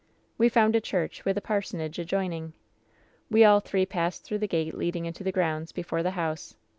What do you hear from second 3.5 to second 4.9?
three passed through the gate